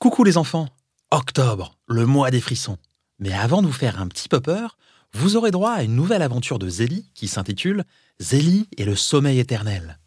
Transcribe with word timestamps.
Coucou 0.00 0.24
les 0.24 0.38
enfants 0.38 0.66
Octobre, 1.10 1.76
le 1.86 2.06
mois 2.06 2.30
des 2.30 2.40
frissons. 2.40 2.78
Mais 3.18 3.34
avant 3.34 3.60
de 3.60 3.66
vous 3.66 3.72
faire 3.74 4.00
un 4.00 4.08
petit 4.08 4.30
peu 4.30 4.40
peur, 4.40 4.78
vous 5.12 5.36
aurez 5.36 5.50
droit 5.50 5.72
à 5.72 5.82
une 5.82 5.94
nouvelle 5.94 6.22
aventure 6.22 6.58
de 6.58 6.70
Zélie 6.70 7.10
qui 7.14 7.28
s'intitule 7.28 7.84
Zélie 8.18 8.66
et 8.78 8.86
le 8.86 8.96
sommeil 8.96 9.38
éternel. 9.40 9.98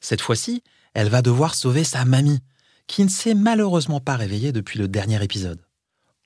Cette 0.00 0.22
fois-ci, 0.22 0.62
elle 0.94 1.10
va 1.10 1.20
devoir 1.20 1.54
sauver 1.54 1.84
sa 1.84 2.06
mamie, 2.06 2.40
qui 2.86 3.04
ne 3.04 3.10
s'est 3.10 3.34
malheureusement 3.34 4.00
pas 4.00 4.16
réveillée 4.16 4.50
depuis 4.50 4.78
le 4.78 4.88
dernier 4.88 5.22
épisode. 5.22 5.60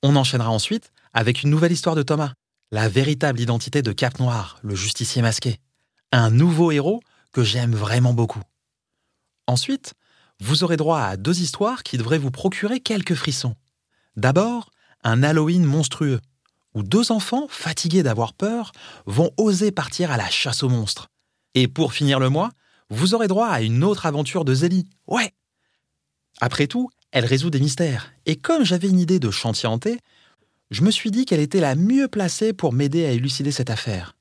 On 0.05 0.14
enchaînera 0.14 0.50
ensuite 0.50 0.93
avec 1.12 1.43
une 1.43 1.50
nouvelle 1.50 1.73
histoire 1.73 1.96
de 1.96 2.05
Thomas, 2.05 2.35
la 2.71 2.89
véritable 2.89 3.41
identité 3.41 3.82
de 3.82 3.91
Cap 3.91 4.21
Noir, 4.21 4.61
le 4.62 4.77
justicier 4.77 5.23
masqué. 5.23 5.59
Un 6.12 6.30
nouveau 6.30 6.71
héros 6.71 7.00
que 7.32 7.43
j'aime 7.43 7.75
vraiment 7.75 8.14
beaucoup. 8.14 8.43
Ensuite, 9.48 9.95
vous 10.41 10.64
aurez 10.64 10.77
droit 10.77 11.00
à 11.00 11.16
deux 11.16 11.41
histoires 11.41 11.82
qui 11.82 11.98
devraient 11.98 12.18
vous 12.18 12.30
procurer 12.30 12.80
quelques 12.80 13.14
frissons. 13.14 13.55
D'abord, 14.16 14.70
un 15.05 15.23
Halloween 15.23 15.65
monstrueux, 15.65 16.20
où 16.74 16.83
deux 16.83 17.12
enfants, 17.12 17.46
fatigués 17.48 18.02
d'avoir 18.02 18.33
peur, 18.33 18.73
vont 19.06 19.30
oser 19.37 19.73
partir 19.73 20.10
à 20.10 20.16
la 20.16 20.29
chasse 20.29 20.62
aux 20.62 20.69
monstres. 20.69 21.09
Et 21.55 21.69
pour 21.69 21.93
finir 21.93 22.20
le 22.20 22.29
mois, 22.29 22.51
vous 22.91 23.15
aurez 23.15 23.29
droit 23.29 23.48
à 23.48 23.60
une 23.60 23.84
autre 23.84 24.06
aventure 24.06 24.45
de 24.45 24.55
Zélie. 24.55 24.88
Ouais 25.06 25.32
Après 26.41 26.66
tout, 26.66 26.91
elle 27.10 27.24
résout 27.24 27.51
des 27.51 27.60
mystères. 27.60 28.12
Et 28.27 28.37
comme 28.37 28.65
j'avais 28.65 28.88
une 28.88 29.01
idée 29.01 29.18
de 29.18 29.30
chantier 29.30 29.68
hanté, 29.68 29.98
je 30.70 30.82
me 30.82 30.91
suis 30.91 31.10
dit 31.10 31.24
qu'elle 31.24 31.41
était 31.41 31.60
la 31.60 31.74
mieux 31.74 32.09
placée 32.09 32.52
pour 32.52 32.73
m'aider 32.73 33.07
à 33.07 33.10
élucider 33.10 33.51
cette 33.51 33.70
affaire. 33.70 34.15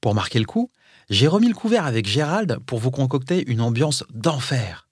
Pour 0.00 0.14
marquer 0.14 0.38
le 0.38 0.46
coup, 0.46 0.70
j'ai 1.10 1.28
remis 1.28 1.48
le 1.48 1.54
couvert 1.54 1.84
avec 1.84 2.06
Gérald 2.06 2.58
pour 2.66 2.78
vous 2.78 2.90
concocter 2.90 3.44
une 3.50 3.60
ambiance 3.60 4.04
d'enfer. 4.14 4.89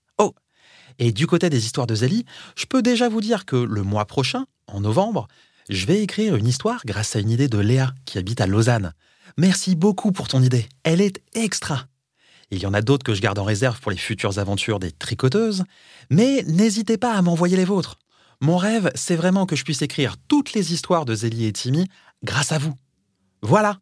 Et 0.99 1.13
du 1.13 1.27
côté 1.27 1.49
des 1.51 1.65
histoires 1.65 1.87
de 1.87 1.95
Zélie, 1.95 2.25
je 2.57 2.67
peux 2.67 2.83
déjà 2.83 3.09
vous 3.09 3.21
dire 3.21 3.45
que 3.45 3.57
le 3.57 3.83
mois 3.83 4.07
prochain, 4.07 4.47
en 4.67 4.81
novembre, 4.81 5.29
je 5.69 5.87
vais 5.87 6.03
écrire 6.03 6.35
une 6.37 6.47
histoire 6.47 6.81
grâce 6.85 7.15
à 7.15 7.21
une 7.21 7.31
idée 7.31 7.49
de 7.49 7.59
Léa 7.59 7.93
qui 8.05 8.19
habite 8.19 8.41
à 8.41 8.47
Lausanne. 8.47 8.93
Merci 9.37 9.77
beaucoup 9.77 10.13
pour 10.13 10.29
ton 10.29 10.43
idée, 10.43 10.67
elle 10.83 11.01
est 11.01 11.23
extra. 11.35 11.87
Il 12.51 12.59
y 12.59 12.67
en 12.67 12.75
a 12.75 12.81
d'autres 12.81 13.05
que 13.05 13.15
je 13.15 13.21
garde 13.21 13.39
en 13.39 13.45
réserve 13.45 13.79
pour 13.81 13.91
les 13.91 13.99
futures 13.99 14.39
aventures 14.39 14.79
des 14.79 14.91
tricoteuses, 14.91 15.65
mais 16.11 16.43
n'hésitez 16.47 16.97
pas 16.97 17.13
à 17.13 17.23
m'envoyer 17.23 17.57
les 17.57 17.67
vôtres. 17.67 17.99
Mon 18.41 18.57
rêve, 18.57 18.91
c'est 18.95 19.17
vraiment 19.17 19.47
que 19.47 19.57
je 19.57 19.65
puisse 19.65 19.83
écrire 19.83 20.17
toutes 20.29 20.55
les 20.55 20.73
histoires 20.73 21.05
de 21.05 21.15
Zélie 21.15 21.47
et 21.47 21.53
Timmy 21.53 21.87
grâce 22.25 22.53
à 22.53 22.59
vous. 22.59 22.75
Voilà. 23.43 23.79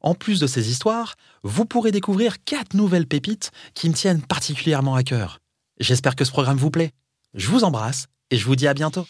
En 0.00 0.14
plus 0.14 0.40
de 0.40 0.46
ces 0.46 0.70
histoires, 0.70 1.16
vous 1.42 1.64
pourrez 1.66 1.90
découvrir 1.90 2.42
quatre 2.44 2.74
nouvelles 2.74 3.06
pépites 3.06 3.50
qui 3.74 3.88
me 3.88 3.94
tiennent 3.94 4.22
particulièrement 4.22 4.94
à 4.94 5.02
cœur. 5.02 5.40
J'espère 5.78 6.16
que 6.16 6.24
ce 6.24 6.30
programme 6.30 6.56
vous 6.56 6.70
plaît. 6.70 6.92
Je 7.34 7.48
vous 7.48 7.64
embrasse 7.64 8.06
et 8.30 8.36
je 8.36 8.46
vous 8.46 8.56
dis 8.56 8.66
à 8.66 8.74
bientôt. 8.74 9.06